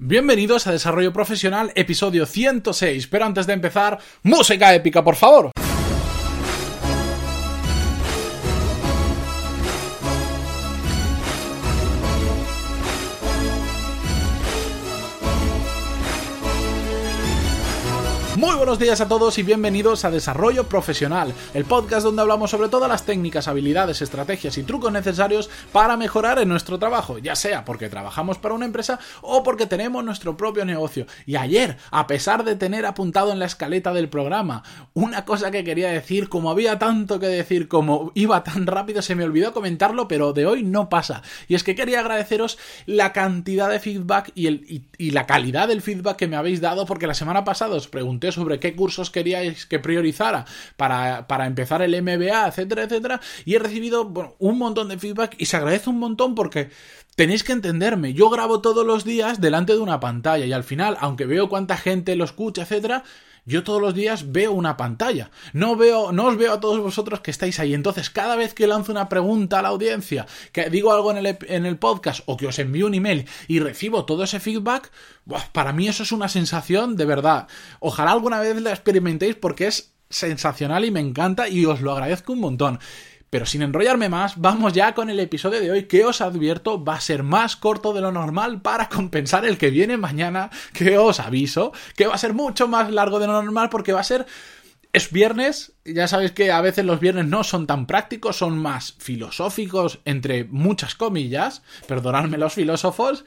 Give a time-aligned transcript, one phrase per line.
[0.00, 3.08] Bienvenidos a Desarrollo Profesional, episodio 106.
[3.08, 5.50] Pero antes de empezar, música épica, por favor.
[18.38, 22.68] Muy buenos días a todos y bienvenidos a Desarrollo Profesional, el podcast donde hablamos sobre
[22.68, 27.64] todas las técnicas, habilidades, estrategias y trucos necesarios para mejorar en nuestro trabajo, ya sea
[27.64, 31.06] porque trabajamos para una empresa o porque tenemos nuestro propio negocio.
[31.26, 34.62] Y ayer, a pesar de tener apuntado en la escaleta del programa
[34.94, 39.16] una cosa que quería decir, como había tanto que decir, como iba tan rápido, se
[39.16, 41.22] me olvidó comentarlo, pero de hoy no pasa.
[41.48, 46.28] Y es que quería agradeceros la cantidad de feedback y, la calidad del feedback que
[46.28, 50.44] me habéis dado, porque la semana pasada os pregunté sobre qué cursos queríais que priorizara
[50.76, 53.20] para, para empezar el MBA, etcétera, etcétera.
[53.44, 56.70] Y he recibido un montón de feedback y se agradece un montón porque
[57.18, 58.14] tenéis que entenderme.
[58.14, 61.76] Yo grabo todos los días delante de una pantalla y al final, aunque veo cuánta
[61.76, 63.02] gente lo escucha, etcétera,
[63.44, 65.32] yo todos los días veo una pantalla.
[65.52, 67.74] No veo, no os veo a todos vosotros que estáis ahí.
[67.74, 71.38] Entonces, cada vez que lanzo una pregunta a la audiencia, que digo algo en el,
[71.48, 74.92] en el podcast o que os envío un email y recibo todo ese feedback,
[75.50, 77.48] para mí eso es una sensación de verdad.
[77.80, 82.32] Ojalá alguna vez la experimentéis porque es sensacional y me encanta y os lo agradezco
[82.32, 82.78] un montón.
[83.30, 86.94] Pero sin enrollarme más, vamos ya con el episodio de hoy que os advierto va
[86.94, 91.20] a ser más corto de lo normal para compensar el que viene mañana, que os
[91.20, 94.26] aviso, que va a ser mucho más largo de lo normal porque va a ser...
[94.90, 98.94] Es viernes, ya sabéis que a veces los viernes no son tan prácticos, son más
[98.98, 103.26] filosóficos, entre muchas comillas, perdonadme los filósofos,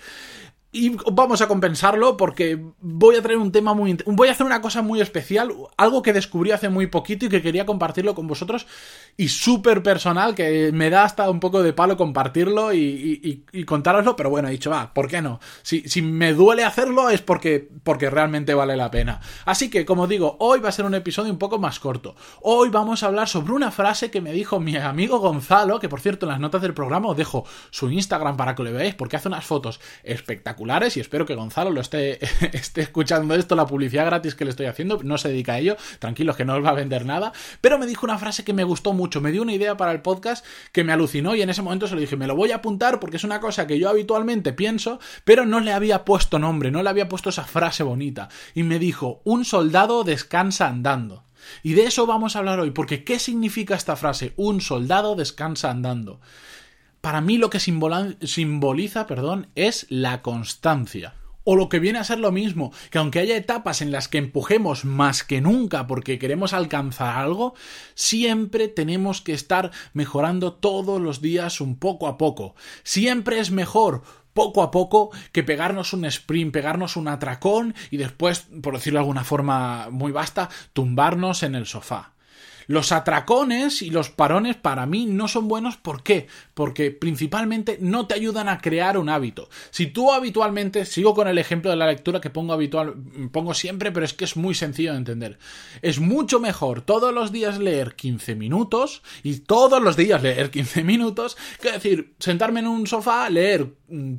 [0.73, 3.97] y vamos a compensarlo porque voy a traer un tema muy...
[4.05, 7.41] Voy a hacer una cosa muy especial, algo que descubrí hace muy poquito y que
[7.41, 8.67] quería compartirlo con vosotros
[9.17, 14.15] y súper personal, que me da hasta un poco de palo compartirlo y, y, contároslo,
[14.15, 15.41] pero bueno, he dicho, va, ¿por qué no?
[15.61, 19.19] Si, si me duele hacerlo es porque, porque realmente vale la pena.
[19.43, 22.15] Así que, como digo, hoy va a ser un episodio un poco más corto.
[22.41, 25.99] Hoy vamos a hablar sobre una frase que me dijo mi amigo Gonzalo, que por
[25.99, 29.17] cierto en las notas del programa os dejo su Instagram para que lo veáis porque
[29.17, 30.60] hace unas fotos espectaculares
[30.95, 32.19] y espero que Gonzalo lo esté,
[32.55, 35.75] esté escuchando esto, la publicidad gratis que le estoy haciendo, no se dedica a ello,
[35.99, 38.63] tranquilos que no os va a vender nada, pero me dijo una frase que me
[38.63, 41.61] gustó mucho, me dio una idea para el podcast que me alucinó y en ese
[41.61, 43.89] momento se lo dije, me lo voy a apuntar porque es una cosa que yo
[43.89, 48.29] habitualmente pienso, pero no le había puesto nombre, no le había puesto esa frase bonita
[48.53, 51.25] y me dijo, un soldado descansa andando.
[51.63, 54.33] Y de eso vamos a hablar hoy, porque ¿qué significa esta frase?
[54.35, 56.21] Un soldado descansa andando
[57.01, 61.15] para mí lo que simboliza perdón, es la constancia.
[61.43, 64.19] O lo que viene a ser lo mismo, que aunque haya etapas en las que
[64.19, 67.55] empujemos más que nunca porque queremos alcanzar algo,
[67.95, 72.53] siempre tenemos que estar mejorando todos los días un poco a poco.
[72.83, 74.03] Siempre es mejor
[74.33, 79.01] poco a poco que pegarnos un sprint, pegarnos un atracón y después, por decirlo de
[79.01, 82.13] alguna forma muy vasta, tumbarnos en el sofá.
[82.71, 85.75] Los atracones y los parones para mí no son buenos.
[85.75, 86.27] ¿Por qué?
[86.53, 89.49] Porque principalmente no te ayudan a crear un hábito.
[89.71, 92.93] Si tú habitualmente, sigo con el ejemplo de la lectura que pongo habitual,
[93.33, 95.37] pongo siempre, pero es que es muy sencillo de entender.
[95.81, 100.85] Es mucho mejor todos los días leer 15 minutos y todos los días leer 15
[100.85, 103.67] minutos que decir, sentarme en un sofá, leer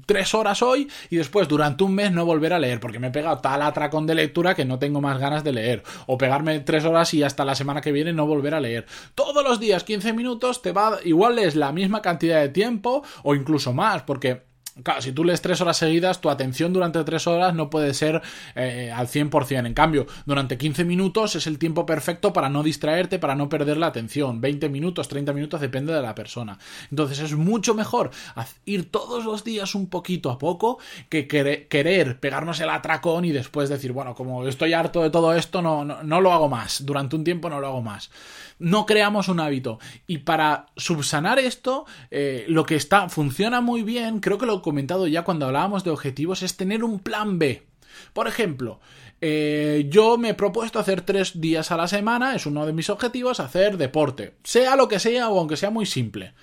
[0.05, 3.13] 3 horas hoy y después durante un mes no volver a leer porque me he
[3.13, 5.83] pegado tal atracón de lectura que no tengo más ganas de leer.
[6.07, 8.87] O pegarme 3 horas y hasta la semana que viene no volver a leer.
[9.15, 13.35] Todos los días 15 minutos te va, igual es la misma cantidad de tiempo o
[13.35, 14.52] incluso más, porque
[14.83, 18.23] Claro, si tú lees tres horas seguidas, tu atención durante tres horas no puede ser
[18.55, 19.67] eh, al 100%.
[19.67, 23.77] En cambio, durante 15 minutos es el tiempo perfecto para no distraerte, para no perder
[23.77, 24.41] la atención.
[24.41, 26.59] 20 minutos, 30 minutos, depende de la persona.
[26.91, 28.11] Entonces es mucho mejor
[28.65, 30.79] ir todos los días un poquito a poco
[31.11, 35.61] que querer pegarnos el atracón y después decir, bueno, como estoy harto de todo esto,
[35.61, 36.87] no, no, no lo hago más.
[36.87, 38.11] Durante un tiempo no lo hago más
[38.63, 39.79] no creamos un hábito.
[40.07, 45.07] Y para subsanar esto, eh, lo que está, funciona muy bien, creo que lo comentado
[45.07, 47.67] ya cuando hablábamos de objetivos, es tener un plan B.
[48.13, 48.81] Por ejemplo,
[49.21, 52.91] eh, yo me he propuesto hacer tres días a la semana, es uno de mis
[52.91, 54.35] objetivos, hacer deporte.
[54.43, 56.35] Sea lo que sea o aunque sea muy simple.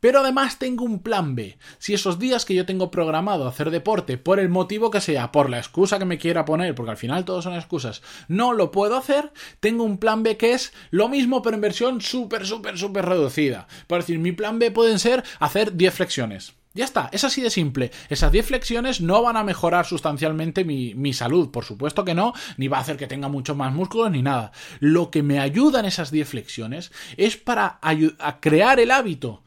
[0.00, 1.58] Pero además tengo un plan B.
[1.78, 5.48] Si esos días que yo tengo programado hacer deporte, por el motivo que sea, por
[5.50, 8.96] la excusa que me quiera poner, porque al final todos son excusas, no lo puedo
[8.96, 13.06] hacer, tengo un plan B que es lo mismo pero en versión súper, súper, súper
[13.06, 13.68] reducida.
[13.86, 16.54] Por decir, mi plan B pueden ser hacer 10 flexiones.
[16.76, 17.90] Ya está, es así de simple.
[18.10, 22.34] Esas 10 flexiones no van a mejorar sustancialmente mi, mi, salud, por supuesto que no,
[22.58, 24.52] ni va a hacer que tenga mucho más músculos ni nada.
[24.78, 29.42] Lo que me ayuda en esas 10 flexiones es para a crear el hábito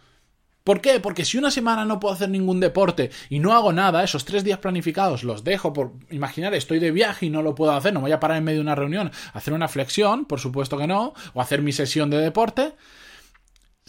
[0.70, 1.00] ¿Por qué?
[1.00, 4.44] Porque si una semana no puedo hacer ningún deporte y no hago nada, esos tres
[4.44, 8.02] días planificados los dejo por imaginar, estoy de viaje y no lo puedo hacer, no
[8.02, 11.14] voy a parar en medio de una reunión, hacer una flexión, por supuesto que no,
[11.34, 12.74] o hacer mi sesión de deporte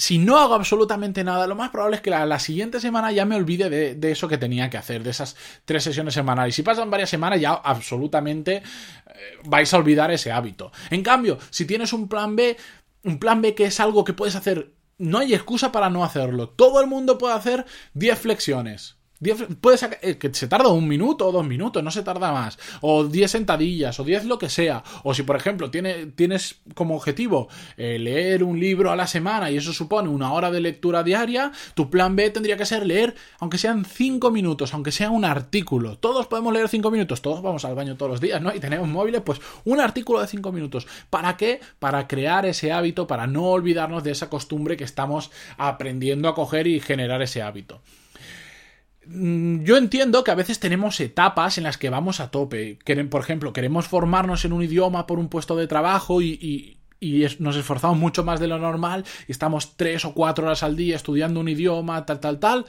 [0.01, 3.37] si no hago absolutamente nada, lo más probable es que la, siguiente semana ya me
[3.37, 5.37] olvide de, eso que tenía que hacer, de esas
[5.67, 6.55] tres sesiones semanales.
[6.55, 8.63] Si pasan varias semanas, ya absolutamente eh,
[9.45, 10.73] vais a olvidar ese hábito.
[10.89, 12.57] En cambio, si tienes un plan B,
[13.05, 16.49] un plan B que es algo que puedes hacer, no hay excusa para no hacerlo.
[16.49, 18.97] Todo el mundo puede hacer 10 flexiones.
[19.61, 22.59] Puede ser eh, que se tarda un minuto o dos minutos, no se tarda más.
[22.81, 24.83] O 10 sentadillas, o 10 lo que sea.
[25.05, 29.59] O si, por ejemplo, tienes como objetivo eh, leer un libro a la semana y
[29.59, 33.59] eso supone una hora de lectura diaria, tu plan B tendría que ser leer, aunque
[33.59, 35.99] sean 5 minutos, aunque sea un artículo.
[35.99, 38.55] Todos podemos leer 5 minutos, todos vamos al baño todos los días, ¿no?
[38.55, 40.87] Y tenemos móviles, pues un artículo de 5 minutos.
[41.11, 41.61] ¿Para qué?
[41.79, 46.67] Para crear ese hábito, para no olvidarnos de esa costumbre que estamos aprendiendo a coger
[46.67, 47.83] y generar ese hábito.
[49.13, 52.79] Mm, yo entiendo que a veces tenemos etapas en las que vamos a tope.
[53.11, 56.77] Por ejemplo, queremos formarnos en un idioma por un puesto de trabajo y,
[57.39, 60.97] nos esforzamos mucho más de lo normal y estamos tres o cuatro horas al día
[60.97, 62.67] estudiando un idioma, tal, tal, tal.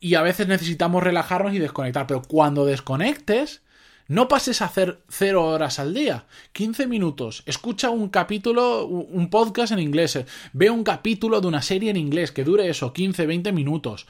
[0.00, 2.06] Y a veces necesitamos relajarnos y desconectar.
[2.06, 3.62] Pero cuando desconectes,
[4.06, 6.26] no pases a hacer cero horas al día.
[6.52, 7.42] 15 minutos.
[7.46, 10.18] Escucha un capítulo, un podcast en inglés.
[10.52, 14.06] Ve un capítulo de una serie en inglés que dure eso, 15, 20 minutos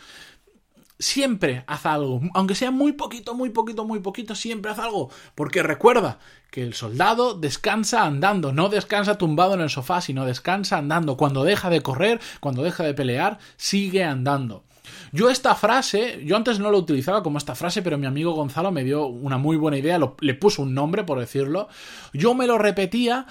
[0.98, 5.62] siempre haz algo, aunque sea muy poquito, muy poquito, muy poquito, siempre haz algo, porque
[5.62, 6.18] recuerda
[6.50, 11.16] que el soldado descansa andando, no descansa tumbado en el sofá, sino descansa andando.
[11.16, 14.64] Cuando deja de correr, cuando deja de pelear, sigue andando.
[15.12, 18.72] Yo esta frase, yo antes no lo utilizaba como esta frase, pero mi amigo Gonzalo
[18.72, 21.68] me dio una muy buena idea, le puso un nombre, por decirlo.
[22.14, 23.26] Yo me lo repetía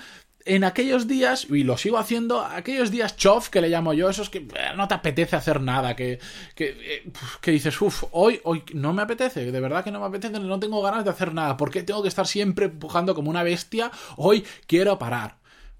[0.47, 4.29] en aquellos días, y lo sigo haciendo, aquellos días chof que le llamo yo, esos
[4.29, 6.19] que eh, no te apetece hacer nada, que,
[6.55, 7.11] que, eh,
[7.41, 10.59] que dices, uff, hoy, hoy no me apetece, de verdad que no me apetece, no
[10.59, 13.91] tengo ganas de hacer nada, ¿por qué tengo que estar siempre empujando como una bestia?
[14.15, 15.36] Hoy quiero parar.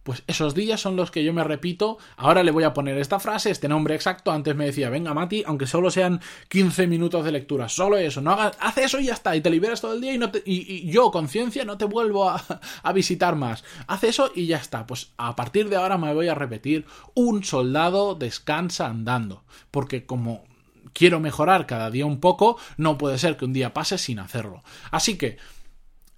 [0.08, 1.98] Pues esos días son los que yo me repito.
[2.16, 4.32] Ahora le voy a poner esta frase, este nombre exacto.
[4.32, 8.32] Antes me decía, venga Mati, aunque solo sean 15 minutos de lectura, solo eso, no
[8.32, 10.90] hagas, haz eso y ya está, y te liberas todo el día y, no y,
[10.90, 12.42] yo, conciencia, no te vuelvo a,
[12.84, 13.66] a visitar más.
[13.86, 14.88] Haz eso y ya está.
[14.88, 19.44] Pues a partir de ahora me voy a repetir, un soldado descansa andando.
[19.72, 20.46] Porque como
[20.94, 24.64] quiero mejorar cada día un poco, no puede ser que un día pase sin hacerlo.
[24.90, 25.36] Así que...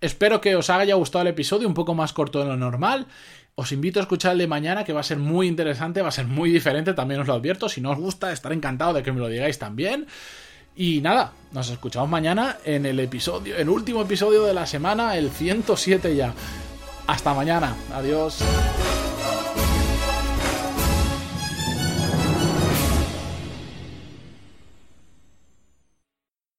[0.02, 3.08] Espero que os haya gustado el episodio, un poco más corto de lo normal.
[3.60, 6.14] Os invito a escuchar el de mañana, que va a ser muy interesante, va a
[6.14, 7.68] ser muy diferente, también os lo advierto.
[7.68, 10.08] Si no os gusta, estaré encantado de que me lo digáis también.
[10.78, 15.30] Y nada, nos escuchamos mañana en el episodio, el último episodio de la semana, el
[15.30, 16.34] 107 ya.
[17.06, 18.42] Hasta mañana, adiós.